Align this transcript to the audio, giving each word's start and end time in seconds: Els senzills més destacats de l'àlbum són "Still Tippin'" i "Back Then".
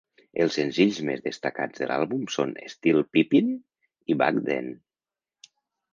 Els 0.43 0.55
senzills 0.59 1.01
més 1.09 1.19
destacats 1.25 1.83
de 1.83 1.89
l'àlbum 1.91 2.25
són 2.37 2.55
"Still 2.75 3.05
Tippin'" 3.17 3.55
i 4.15 4.19
"Back 4.23 4.45
Then". 4.49 4.77